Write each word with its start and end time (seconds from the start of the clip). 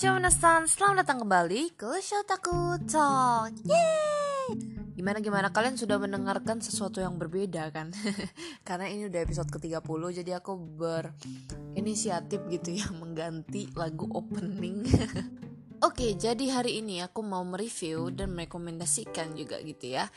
minasan, 0.00 0.64
selamat 0.64 1.04
datang 1.04 1.28
kembali 1.28 1.76
ke 1.76 2.00
Shotaku 2.00 2.80
Talk 2.88 3.52
Yeay! 3.68 4.56
Gimana 4.96 5.20
gimana 5.20 5.52
kalian 5.52 5.76
sudah 5.76 6.00
mendengarkan 6.00 6.64
sesuatu 6.64 7.04
yang 7.04 7.20
berbeda 7.20 7.68
kan? 7.68 7.92
Karena 8.68 8.88
ini 8.88 9.12
udah 9.12 9.20
episode 9.20 9.52
ke-30 9.52 10.24
jadi 10.24 10.40
aku 10.40 10.56
berinisiatif 10.56 12.40
gitu 12.48 12.80
ya 12.80 12.88
mengganti 12.96 13.68
lagu 13.76 14.08
opening 14.16 14.88
Oke, 15.84 16.16
jadi 16.16 16.48
hari 16.48 16.80
ini 16.80 17.04
aku 17.04 17.20
mau 17.20 17.44
mereview 17.44 18.08
dan 18.08 18.32
merekomendasikan 18.32 19.36
juga 19.36 19.60
gitu 19.60 20.00
ya 20.00 20.08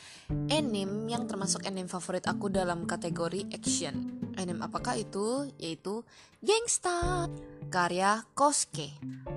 Anime 0.48 1.12
yang 1.12 1.28
termasuk 1.28 1.68
anime 1.68 1.92
favorit 1.92 2.24
aku 2.24 2.48
dalam 2.48 2.88
kategori 2.88 3.52
action 3.52 4.24
Anime 4.40 4.64
apakah 4.64 4.96
itu? 4.96 5.52
Yaitu 5.60 6.08
Gangsta 6.40 7.28
karya 7.74 8.22
Koske 8.38 8.94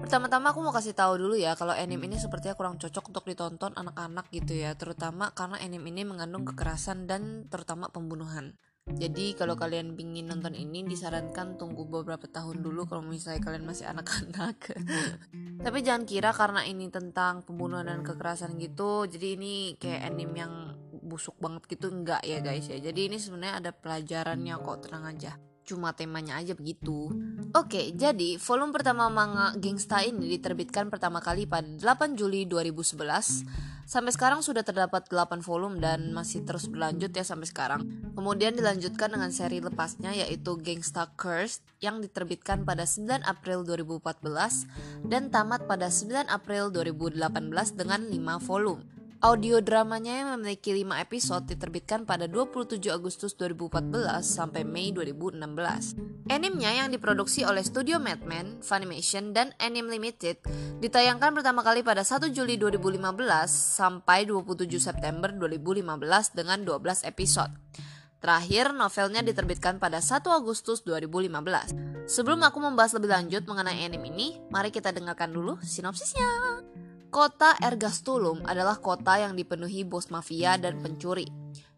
Pertama-tama 0.07 0.55
aku 0.55 0.63
mau 0.63 0.71
kasih 0.71 0.95
tahu 0.95 1.19
dulu 1.19 1.35
ya 1.35 1.59
kalau 1.59 1.75
anime 1.75 2.07
ini 2.07 2.15
sepertinya 2.15 2.55
kurang 2.55 2.79
cocok 2.79 3.11
untuk 3.11 3.27
ditonton 3.27 3.75
anak-anak 3.75 4.31
gitu 4.31 4.55
ya, 4.55 4.71
terutama 4.79 5.35
karena 5.35 5.59
anime 5.59 5.91
ini 5.91 6.07
mengandung 6.07 6.47
kekerasan 6.47 7.11
dan 7.11 7.51
terutama 7.51 7.91
pembunuhan. 7.91 8.55
Jadi 8.87 9.35
kalau 9.35 9.59
kalian 9.59 9.99
ingin 9.99 10.31
nonton 10.31 10.55
ini 10.55 10.87
disarankan 10.87 11.59
tunggu 11.59 11.91
beberapa 11.91 12.31
tahun 12.31 12.63
dulu 12.63 12.87
kalau 12.87 13.03
misalnya 13.03 13.43
kalian 13.43 13.67
masih 13.67 13.91
anak-anak. 13.91 14.79
Tapi 15.67 15.79
jangan 15.83 16.07
kira 16.07 16.31
karena 16.31 16.63
ini 16.63 16.87
tentang 16.87 17.43
pembunuhan 17.43 17.91
dan 17.91 18.07
kekerasan 18.07 18.55
gitu, 18.63 19.11
jadi 19.11 19.35
ini 19.35 19.75
kayak 19.75 20.07
anime 20.07 20.39
yang 20.39 20.55
busuk 21.03 21.35
banget 21.43 21.67
gitu 21.67 21.91
enggak 21.91 22.23
ya 22.23 22.39
guys 22.39 22.71
ya. 22.71 22.79
Jadi 22.79 23.11
ini 23.11 23.19
sebenarnya 23.19 23.59
ada 23.59 23.71
pelajarannya 23.75 24.55
kok, 24.55 24.87
tenang 24.87 25.03
aja 25.11 25.35
cuma 25.67 25.91
temanya 25.93 26.39
aja 26.39 26.55
begitu. 26.55 27.11
Oke, 27.51 27.91
jadi 27.93 28.39
volume 28.39 28.71
pertama 28.71 29.11
manga 29.11 29.51
Gangsta 29.59 30.07
ini 30.07 30.31
diterbitkan 30.39 30.87
pertama 30.87 31.19
kali 31.19 31.45
pada 31.45 31.67
8 31.67 32.15
Juli 32.15 32.47
2011. 32.47 33.43
Sampai 33.87 34.11
sekarang 34.11 34.43
sudah 34.43 34.67
terdapat 34.67 35.07
8 35.07 35.47
volume 35.47 35.79
dan 35.79 36.11
masih 36.11 36.43
terus 36.43 36.67
berlanjut 36.67 37.11
ya 37.15 37.23
sampai 37.23 37.47
sekarang. 37.47 37.87
Kemudian 38.19 38.59
dilanjutkan 38.59 39.15
dengan 39.15 39.31
seri 39.31 39.63
lepasnya 39.63 40.11
yaitu 40.11 40.59
Gangsta 40.59 41.07
Cursed 41.15 41.63
yang 41.79 42.03
diterbitkan 42.03 42.67
pada 42.67 42.83
9 42.83 43.23
April 43.23 43.63
2014 43.63 45.07
dan 45.07 45.31
tamat 45.31 45.71
pada 45.71 45.87
9 45.87 46.27
April 46.27 46.75
2018 46.75 47.79
dengan 47.79 48.01
5 48.11 48.43
volume. 48.43 48.96
Audio 49.27 49.59
dramanya 49.59 50.23
yang 50.23 50.39
memiliki 50.39 50.71
5 50.71 51.03
episode 51.03 51.51
diterbitkan 51.51 52.07
pada 52.07 52.31
27 52.31 52.79
Agustus 52.95 53.35
2014 53.35 54.23
sampai 54.23 54.63
Mei 54.63 54.95
2016. 54.95 56.31
Animenya 56.31 56.71
yang 56.71 56.95
diproduksi 56.95 57.43
oleh 57.43 57.67
studio 57.67 57.99
Madman, 57.99 58.63
Funimation, 58.63 59.35
dan 59.35 59.51
Anime 59.59 59.99
Limited 59.99 60.47
ditayangkan 60.79 61.35
pertama 61.35 61.67
kali 61.67 61.83
pada 61.83 62.07
1 62.07 62.31
Juli 62.31 62.55
2015 62.55 63.03
sampai 63.51 64.31
27 64.31 64.79
September 64.79 65.35
2015 65.35 65.83
dengan 66.31 66.63
12 66.63 67.03
episode. 67.11 67.51
Terakhir, 68.23 68.79
novelnya 68.79 69.27
diterbitkan 69.27 69.83
pada 69.83 69.99
1 69.99 70.23
Agustus 70.31 70.87
2015. 70.87 71.75
Sebelum 72.07 72.39
aku 72.47 72.63
membahas 72.63 72.95
lebih 72.95 73.11
lanjut 73.11 73.43
mengenai 73.43 73.91
anime 73.91 74.07
ini, 74.07 74.39
mari 74.55 74.71
kita 74.71 74.95
dengarkan 74.95 75.35
dulu 75.35 75.59
sinopsisnya. 75.67 76.63
Kota 77.17 77.57
Ergastulum 77.65 78.45
adalah 78.45 78.77
kota 78.77 79.17
yang 79.17 79.33
dipenuhi 79.33 79.89
bos 79.89 80.13
mafia 80.13 80.61
dan 80.61 80.85
pencuri. 80.85 81.25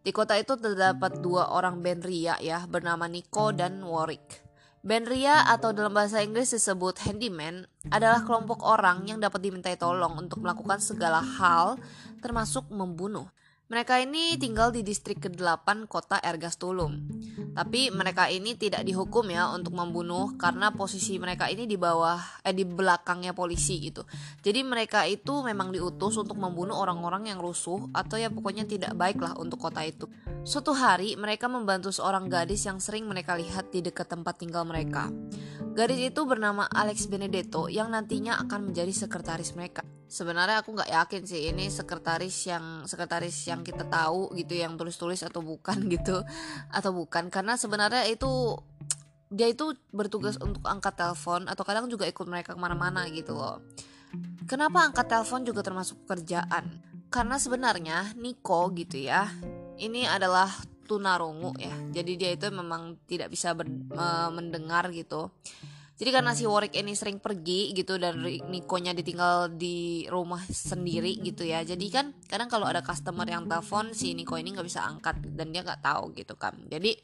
Di 0.02 0.10
kota 0.10 0.34
itu 0.34 0.58
terdapat 0.58 1.22
dua 1.22 1.54
orang 1.54 1.78
band 1.78 2.02
ria 2.02 2.34
ya, 2.42 2.66
bernama 2.66 3.06
Nico 3.06 3.54
dan 3.54 3.78
Warwick. 3.86 4.42
Band 4.82 5.06
ria 5.06 5.46
atau 5.46 5.70
dalam 5.70 5.94
bahasa 5.94 6.26
Inggris 6.26 6.50
disebut 6.50 7.06
handyman 7.06 7.70
adalah 7.86 8.26
kelompok 8.26 8.66
orang 8.66 9.06
yang 9.06 9.22
dapat 9.22 9.38
dimintai 9.46 9.78
tolong 9.78 10.18
untuk 10.18 10.42
melakukan 10.42 10.82
segala 10.82 11.22
hal 11.22 11.78
termasuk 12.18 12.66
membunuh. 12.74 13.30
Mereka 13.68 14.00
ini 14.00 14.40
tinggal 14.40 14.72
di 14.72 14.80
distrik 14.80 15.28
ke-8 15.28 15.92
kota 15.92 16.16
Ergastulum. 16.24 17.04
Tapi 17.52 17.92
mereka 17.92 18.24
ini 18.32 18.56
tidak 18.56 18.80
dihukum 18.80 19.28
ya 19.28 19.52
untuk 19.52 19.76
membunuh 19.76 20.40
karena 20.40 20.72
posisi 20.72 21.20
mereka 21.20 21.52
ini 21.52 21.68
di 21.68 21.76
bawah 21.76 22.16
eh 22.40 22.56
di 22.56 22.64
belakangnya 22.64 23.36
polisi 23.36 23.76
gitu. 23.84 24.08
Jadi 24.40 24.64
mereka 24.64 25.04
itu 25.04 25.44
memang 25.44 25.68
diutus 25.68 26.16
untuk 26.16 26.40
membunuh 26.40 26.80
orang-orang 26.80 27.28
yang 27.28 27.44
rusuh 27.44 27.92
atau 27.92 28.16
ya 28.16 28.32
pokoknya 28.32 28.64
tidak 28.64 28.96
baik 28.96 29.20
lah 29.20 29.36
untuk 29.36 29.60
kota 29.60 29.84
itu. 29.84 30.08
Suatu 30.48 30.72
hari 30.72 31.20
mereka 31.20 31.44
membantu 31.44 31.92
seorang 31.92 32.24
gadis 32.32 32.64
yang 32.64 32.80
sering 32.80 33.04
mereka 33.04 33.36
lihat 33.36 33.68
di 33.68 33.84
dekat 33.84 34.08
tempat 34.08 34.40
tinggal 34.40 34.64
mereka. 34.64 35.12
Gadis 35.78 36.10
itu 36.10 36.26
bernama 36.26 36.66
Alex 36.66 37.06
Benedetto 37.06 37.70
yang 37.70 37.94
nantinya 37.94 38.34
akan 38.42 38.74
menjadi 38.74 38.90
sekretaris 38.90 39.54
mereka. 39.54 39.86
Sebenarnya 40.10 40.58
aku 40.58 40.74
nggak 40.74 40.90
yakin 40.90 41.22
sih 41.22 41.54
ini 41.54 41.70
sekretaris 41.70 42.34
yang 42.50 42.82
sekretaris 42.82 43.46
yang 43.46 43.62
kita 43.62 43.86
tahu 43.86 44.34
gitu 44.34 44.58
yang 44.58 44.74
tulis-tulis 44.74 45.22
atau 45.22 45.38
bukan 45.38 45.86
gitu 45.94 46.26
atau 46.74 46.90
bukan. 46.90 47.30
Karena 47.30 47.54
sebenarnya 47.54 48.10
itu 48.10 48.58
dia 49.30 49.46
itu 49.46 49.70
bertugas 49.94 50.34
untuk 50.42 50.66
angkat 50.66 50.98
telepon 50.98 51.46
atau 51.46 51.62
kadang 51.62 51.86
juga 51.86 52.10
ikut 52.10 52.26
mereka 52.26 52.58
ke 52.58 52.60
mana-mana 52.60 53.06
gitu 53.14 53.38
loh. 53.38 53.62
Kenapa 54.50 54.82
angkat 54.82 55.06
telepon 55.06 55.46
juga 55.46 55.62
termasuk 55.62 55.94
pekerjaan? 56.10 56.74
Karena 57.06 57.38
sebenarnya 57.38 58.18
Niko 58.18 58.66
gitu 58.74 58.98
ya 58.98 59.30
ini 59.78 60.10
adalah 60.10 60.50
tunarungu 60.88 61.52
ya 61.60 61.76
jadi 61.92 62.12
dia 62.16 62.30
itu 62.32 62.48
memang 62.48 62.96
tidak 63.04 63.28
bisa 63.28 63.52
ber, 63.52 63.68
mendengar 64.32 64.88
gitu 64.88 65.28
jadi 65.98 66.14
karena 66.14 66.30
si 66.30 66.46
Warwick 66.46 66.78
ini 66.78 66.94
sering 66.94 67.18
pergi 67.18 67.74
gitu 67.74 67.98
dan 67.98 68.22
Nikonya 68.22 68.94
ditinggal 68.94 69.58
di 69.58 70.06
rumah 70.06 70.38
sendiri 70.46 71.18
gitu 71.18 71.42
ya. 71.42 71.66
Jadi 71.66 71.90
kan 71.90 72.14
kadang 72.30 72.46
kalau 72.46 72.70
ada 72.70 72.86
customer 72.86 73.26
yang 73.26 73.50
telepon 73.50 73.90
si 73.90 74.14
Niko 74.14 74.38
ini 74.38 74.54
nggak 74.54 74.62
bisa 74.62 74.86
angkat 74.86 75.18
dan 75.34 75.50
dia 75.50 75.66
nggak 75.66 75.82
tahu 75.82 76.14
gitu 76.14 76.38
kan. 76.38 76.54
Jadi 76.70 76.94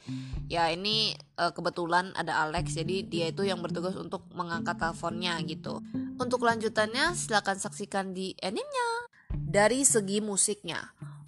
ya 0.47 0.71
ini 0.71 1.11
uh, 1.43 1.51
kebetulan 1.51 2.15
ada 2.15 2.47
Alex 2.47 2.79
jadi 2.79 3.03
dia 3.03 3.35
itu 3.35 3.43
yang 3.43 3.59
bertugas 3.59 3.99
untuk 3.99 4.31
mengangkat 4.31 4.79
teleponnya 4.79 5.43
gitu. 5.43 5.83
Untuk 6.15 6.47
lanjutannya 6.47 7.19
silahkan 7.19 7.59
saksikan 7.59 8.15
di 8.15 8.39
animenya. 8.39 9.11
Dari 9.35 9.83
segi 9.83 10.23
musiknya, 10.23 10.79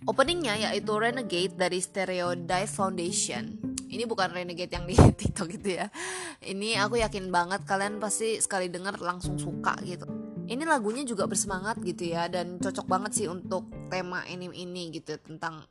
openingnya 0.07 0.71
yaitu 0.71 0.95
Renegade 0.95 1.59
dari 1.59 1.83
Stereo 1.83 2.33
Dive 2.39 2.71
Foundation. 2.71 3.59
Ini 3.87 4.07
bukan 4.07 4.31
renegade 4.35 4.71
yang 4.71 4.87
di 4.87 4.95
TikTok 5.21 5.47
gitu 5.59 5.83
ya. 5.83 5.91
Ini 6.43 6.79
aku 6.83 7.03
yakin 7.03 7.31
banget 7.31 7.67
kalian 7.67 7.99
pasti 7.99 8.39
sekali 8.39 8.71
denger 8.71 9.03
langsung 9.03 9.35
suka 9.37 9.75
gitu. 9.83 10.07
Ini 10.47 10.63
lagunya 10.63 11.03
juga 11.03 11.27
bersemangat 11.27 11.83
gitu 11.83 12.07
ya 12.07 12.31
dan 12.31 12.63
cocok 12.63 12.87
banget 12.87 13.13
sih 13.19 13.27
untuk 13.27 13.67
tema 13.91 14.23
anime 14.31 14.55
ini 14.55 14.95
gitu 14.95 15.19
tentang 15.19 15.67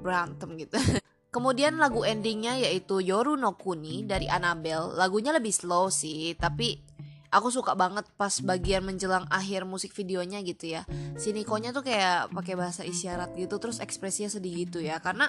berantem 0.00 0.56
gitu. 0.56 0.80
Kemudian 1.34 1.76
lagu 1.76 2.00
endingnya 2.00 2.56
yaitu 2.56 3.04
Yoru 3.04 3.36
no 3.36 3.60
Kuni 3.60 4.08
dari 4.08 4.24
Annabelle. 4.24 4.96
Lagunya 4.96 5.36
lebih 5.36 5.52
slow 5.52 5.92
sih 5.92 6.32
Tapi 6.32 6.95
aku 7.36 7.52
suka 7.52 7.76
banget 7.76 8.08
pas 8.16 8.32
bagian 8.40 8.80
menjelang 8.80 9.28
akhir 9.28 9.68
musik 9.68 9.92
videonya 9.92 10.40
gitu 10.40 10.72
ya. 10.72 10.88
Si 11.20 11.36
Nikonya 11.36 11.76
tuh 11.76 11.84
kayak 11.84 12.32
pakai 12.32 12.56
bahasa 12.56 12.80
isyarat 12.80 13.36
gitu 13.36 13.60
Terus 13.60 13.84
ekspresinya 13.84 14.32
sedih 14.32 14.64
gitu 14.64 14.80
ya. 14.80 14.96
Karena 15.04 15.28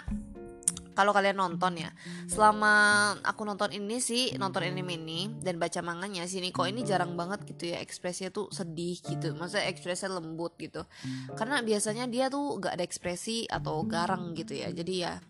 kalau 0.97 1.13
kalian 1.13 1.37
nonton 1.37 1.77
ya 1.77 1.93
selama 2.25 3.13
aku 3.21 3.45
nonton 3.45 3.69
ini 3.69 4.01
sih 4.01 4.33
nonton 4.33 4.65
anime 4.65 4.97
ini 4.97 5.29
dan 5.45 5.61
baca 5.61 5.85
manganya 5.85 6.25
si 6.25 6.41
Niko 6.41 6.65
ini 6.65 6.81
jarang 6.81 7.13
banget 7.13 7.45
gitu 7.45 7.69
ya 7.69 7.77
ekspresinya 7.77 8.33
tuh 8.33 8.49
sedih 8.49 8.97
gitu. 9.05 9.37
Maksudnya 9.37 9.69
ekspresinya 9.69 10.17
lembut 10.17 10.57
gitu. 10.57 10.81
Karena 11.37 11.61
biasanya 11.61 12.09
dia 12.09 12.33
tuh 12.33 12.57
gak 12.57 12.81
ada 12.81 12.83
ekspresi 12.87 13.45
atau 13.45 13.85
garang 13.85 14.33
gitu 14.33 14.57
ya. 14.57 14.73
Jadi 14.73 14.93
ya 15.05 15.21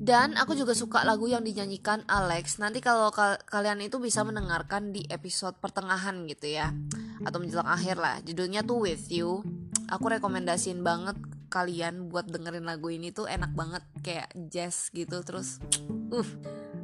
dan 0.00 0.32
aku 0.40 0.56
juga 0.56 0.72
suka 0.72 1.04
lagu 1.04 1.28
yang 1.28 1.44
dinyanyikan 1.44 2.00
Alex. 2.08 2.56
Nanti 2.56 2.80
kalau 2.80 3.12
kal 3.12 3.36
kalian 3.44 3.84
itu 3.84 4.00
bisa 4.00 4.24
mendengarkan 4.24 4.96
di 4.96 5.04
episode 5.12 5.60
pertengahan 5.60 6.24
gitu 6.24 6.48
ya. 6.48 6.72
Atau 7.20 7.44
menjelang 7.44 7.68
akhir 7.68 8.00
lah. 8.00 8.16
Judulnya 8.24 8.64
tuh 8.64 8.88
With 8.88 9.12
You. 9.12 9.44
Aku 9.92 10.08
rekomendasiin 10.08 10.80
banget 10.80 11.20
kalian 11.50 12.08
buat 12.08 12.30
dengerin 12.30 12.64
lagu 12.64 12.88
ini 12.88 13.10
tuh 13.10 13.26
enak 13.26 13.52
banget 13.52 13.82
kayak 14.06 14.30
jazz 14.48 14.88
gitu 14.94 15.20
terus 15.26 15.58
uh 16.14 16.30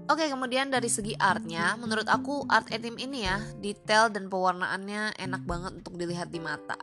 Oke 0.07 0.31
kemudian 0.31 0.71
dari 0.71 0.87
segi 0.87 1.19
artnya 1.19 1.75
menurut 1.83 2.07
aku 2.07 2.47
art 2.47 2.71
anime 2.71 3.03
ini 3.03 3.27
ya 3.27 3.43
detail 3.59 4.07
dan 4.07 4.31
pewarnaannya 4.31 5.19
enak 5.19 5.43
banget 5.43 5.83
untuk 5.83 5.99
dilihat 5.99 6.31
di 6.31 6.39
mata. 6.39 6.79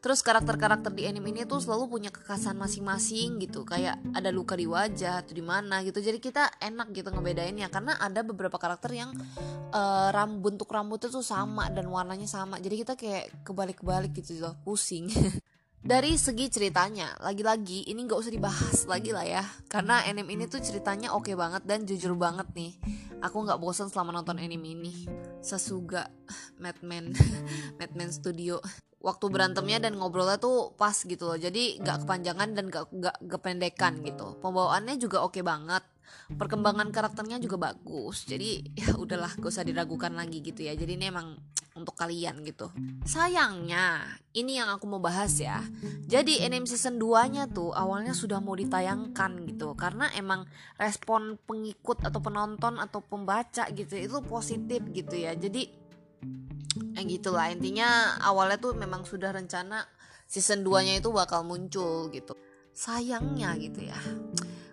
Terus 0.00 0.24
karakter-karakter 0.24 0.88
di 0.88 1.04
anime 1.04 1.36
ini 1.36 1.44
tuh 1.44 1.60
selalu 1.60 1.92
punya 1.92 2.08
kekhasan 2.08 2.56
masing-masing 2.56 3.36
gitu 3.44 3.68
kayak 3.68 4.00
ada 4.16 4.32
luka 4.32 4.56
di 4.56 4.64
wajah 4.64 5.20
atau 5.20 5.36
di 5.36 5.44
mana 5.44 5.84
gitu. 5.84 6.00
Jadi 6.00 6.16
kita 6.16 6.48
enak 6.64 6.96
gitu 6.96 7.12
ngebedainnya 7.12 7.68
karena 7.68 8.00
ada 8.00 8.24
beberapa 8.24 8.56
karakter 8.56 8.96
yang 8.96 9.12
uh, 9.76 10.08
ram 10.08 10.40
bentuk 10.40 10.72
rambutnya 10.72 11.12
tuh 11.12 11.20
sama 11.20 11.68
dan 11.68 11.92
warnanya 11.92 12.26
sama. 12.26 12.56
Jadi 12.56 12.74
kita 12.88 12.96
kayak 12.96 13.44
kebalik-kebalik 13.44 14.16
gitu 14.16 14.40
loh 14.40 14.56
pusing 14.64 15.12
dari 15.82 16.14
segi 16.14 16.46
ceritanya 16.46 17.18
lagi-lagi 17.18 17.90
ini 17.90 18.06
nggak 18.06 18.14
usah 18.22 18.30
dibahas 18.30 18.86
lagi 18.86 19.10
lah 19.10 19.26
ya. 19.26 19.42
Karena 19.66 20.06
anime 20.06 20.30
ini 20.30 20.46
tuh 20.46 20.62
ceritanya 20.62 21.10
oke 21.10 21.26
okay 21.26 21.34
banget 21.34 21.66
dan 21.66 21.82
jujur 21.82 22.14
banget 22.14 22.46
nih. 22.54 22.78
Aku 23.18 23.42
nggak 23.42 23.58
bosan 23.58 23.90
selama 23.90 24.22
nonton 24.22 24.38
anime 24.38 24.78
ini. 24.78 24.94
Sasuga 25.42 26.06
Madman 26.62 27.10
Madman 27.82 28.10
Studio. 28.14 28.62
Waktu 29.02 29.26
berantemnya 29.34 29.82
dan 29.82 29.98
ngobrolnya 29.98 30.38
tuh 30.38 30.78
pas 30.78 30.94
gitu 30.94 31.26
loh. 31.26 31.34
Jadi 31.34 31.82
nggak 31.82 32.06
kepanjangan 32.06 32.48
dan 32.54 32.64
nggak 32.70 32.86
nggak 32.94 33.16
kependekan 33.26 33.98
gitu. 34.06 34.38
Pembawaannya 34.38 34.94
juga 35.02 35.26
oke 35.26 35.34
okay 35.34 35.42
banget. 35.42 35.82
Perkembangan 36.30 36.94
karakternya 36.94 37.42
juga 37.42 37.58
bagus. 37.58 38.22
Jadi 38.22 38.70
ya 38.78 38.94
udahlah 38.94 39.34
gak 39.34 39.50
usah 39.50 39.66
diragukan 39.66 40.14
lagi 40.14 40.38
gitu 40.38 40.62
ya. 40.62 40.78
Jadi 40.78 40.94
ini 40.94 41.10
emang 41.10 41.34
untuk 41.72 41.96
kalian 41.96 42.44
gitu. 42.44 42.68
Sayangnya, 43.08 44.04
ini 44.36 44.60
yang 44.60 44.68
aku 44.68 44.84
mau 44.84 45.00
bahas 45.00 45.32
ya. 45.40 45.64
Jadi 46.04 46.44
anime 46.44 46.68
season 46.68 47.00
2-nya 47.00 47.48
tuh 47.48 47.72
awalnya 47.72 48.12
sudah 48.12 48.38
mau 48.44 48.52
ditayangkan 48.52 49.48
gitu 49.48 49.72
karena 49.72 50.12
emang 50.12 50.44
respon 50.76 51.40
pengikut 51.48 52.04
atau 52.04 52.20
penonton 52.20 52.76
atau 52.76 53.00
pembaca 53.00 53.68
gitu 53.72 53.96
itu 53.96 54.18
positif 54.24 54.84
gitu 54.92 55.14
ya. 55.16 55.32
Jadi 55.32 55.68
eh 56.96 57.04
gitulah 57.04 57.48
intinya 57.52 58.16
awalnya 58.20 58.60
tuh 58.60 58.72
memang 58.76 59.04
sudah 59.04 59.32
rencana 59.32 59.84
season 60.28 60.64
2-nya 60.64 61.00
itu 61.00 61.08
bakal 61.12 61.44
muncul 61.44 62.12
gitu. 62.12 62.36
Sayangnya 62.72 63.56
gitu 63.60 63.84
ya. 63.84 63.98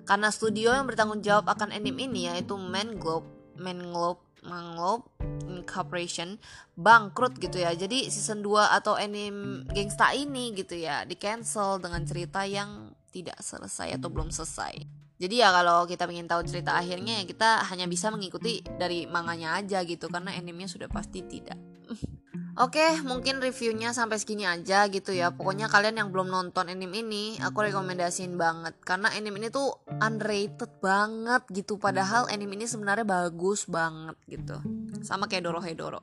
Karena 0.07 0.33
studio 0.33 0.73
yang 0.73 0.89
bertanggung 0.89 1.21
jawab 1.21 1.51
akan 1.53 1.69
anime 1.69 2.09
ini 2.09 2.31
yaitu 2.31 2.57
Manglobe, 2.57 3.29
Manglobe 3.59 4.25
Manglobe 4.39 5.18
Corporation 5.67 6.39
bangkrut 6.75 7.37
gitu 7.37 7.61
ya. 7.61 7.75
Jadi 7.75 8.07
season 8.11 8.41
2 8.41 8.79
atau 8.79 8.95
anime 8.95 9.67
gangsta 9.71 10.11
ini 10.15 10.55
gitu 10.55 10.75
ya 10.75 11.03
di 11.03 11.15
cancel 11.15 11.79
dengan 11.79 12.03
cerita 12.03 12.43
yang 12.45 12.91
tidak 13.09 13.37
selesai 13.41 13.97
atau 13.97 14.09
belum 14.09 14.29
selesai. 14.29 14.85
Jadi 15.19 15.35
ya 15.43 15.51
kalau 15.51 15.83
kita 15.83 16.07
ingin 16.07 16.31
tahu 16.31 16.47
cerita 16.47 16.79
akhirnya 16.79 17.19
ya 17.19 17.23
kita 17.27 17.67
hanya 17.67 17.91
bisa 17.91 18.07
mengikuti 18.07 18.63
dari 18.63 19.03
manganya 19.03 19.59
aja 19.59 19.83
gitu 19.83 20.07
karena 20.07 20.31
animenya 20.31 20.71
sudah 20.71 20.87
pasti 20.87 21.19
tidak. 21.27 21.59
Oke, 22.59 22.83
mungkin 23.07 23.39
reviewnya 23.39 23.95
sampai 23.95 24.19
segini 24.19 24.43
aja 24.43 24.83
gitu 24.91 25.15
ya. 25.15 25.31
Pokoknya 25.31 25.71
kalian 25.71 25.95
yang 25.95 26.09
belum 26.11 26.27
nonton 26.27 26.67
anime 26.67 27.07
ini, 27.07 27.39
aku 27.39 27.63
rekomendasiin 27.71 28.35
banget 28.35 28.75
karena 28.83 29.07
anime 29.15 29.39
ini 29.39 29.47
tuh 29.47 29.79
underrated 30.03 30.67
banget 30.83 31.39
gitu. 31.55 31.79
Padahal 31.79 32.27
anime 32.27 32.59
ini 32.59 32.67
sebenarnya 32.67 33.07
bagus 33.07 33.63
banget 33.63 34.19
gitu. 34.27 34.59
Sama 35.01 35.31
kayak 35.31 35.47
Dorohedoro. 35.47 36.01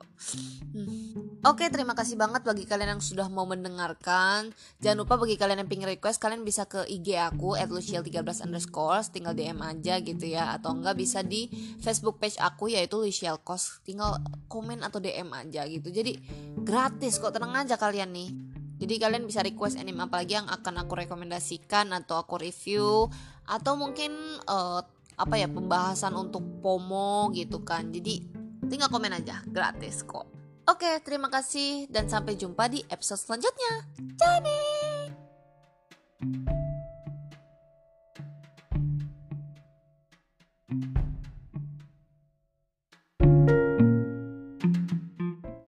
Hmm. 0.73 1.37
Oke, 1.45 1.69
terima 1.69 1.93
kasih 1.93 2.17
banget 2.17 2.43
bagi 2.43 2.65
kalian 2.65 2.97
yang 2.97 3.03
sudah 3.03 3.29
mau 3.29 3.45
mendengarkan. 3.45 4.51
Jangan 4.81 4.97
lupa 4.97 5.15
bagi 5.15 5.37
kalian 5.37 5.63
yang 5.63 5.69
pengen 5.69 5.87
request, 5.87 6.17
kalian 6.19 6.41
bisa 6.41 6.65
ke 6.65 6.83
IG 6.89 7.15
aku 7.15 7.55
@luciel13 7.55 8.43
underscore, 8.43 9.05
tinggal 9.13 9.37
DM 9.37 9.61
aja 9.61 10.01
gitu 10.01 10.25
ya. 10.27 10.57
Atau 10.57 10.75
enggak 10.75 10.97
bisa 10.97 11.21
di 11.21 11.47
Facebook 11.79 12.17
page 12.17 12.41
aku 12.41 12.73
yaitu 12.73 12.97
Luciel 12.99 13.37
Kos, 13.41 13.79
tinggal 13.85 14.17
komen 14.49 14.81
atau 14.81 14.97
DM 14.97 15.29
aja 15.31 15.63
gitu. 15.69 15.93
Jadi 15.93 16.17
gratis 16.61 17.21
kok, 17.21 17.31
tenang 17.31 17.53
aja 17.53 17.77
kalian 17.77 18.11
nih. 18.11 18.29
Jadi 18.77 18.93
kalian 19.01 19.25
bisa 19.25 19.41
request 19.41 19.81
anime 19.81 20.05
apa 20.05 20.21
lagi 20.21 20.37
yang 20.37 20.45
akan 20.45 20.85
aku 20.85 20.93
rekomendasikan 21.01 21.89
atau 21.97 22.21
aku 22.21 22.37
review 22.37 23.09
atau 23.49 23.73
mungkin 23.73 24.13
uh, 24.45 24.85
apa 25.17 25.35
ya 25.41 25.49
pembahasan 25.49 26.13
untuk 26.13 26.45
pomo 26.61 27.33
gitu 27.33 27.65
kan. 27.65 27.89
Jadi 27.89 28.36
tinggal 28.67 28.91
komen 28.91 29.15
aja, 29.15 29.41
gratis 29.47 30.03
kok. 30.03 30.27
Oke, 30.67 30.99
terima 30.99 31.31
kasih 31.31 31.87
dan 31.87 32.11
sampai 32.11 32.35
jumpa 32.35 32.67
di 32.67 32.83
episode 32.91 33.23
selanjutnya. 33.23 33.87
Jadi. 34.19 34.59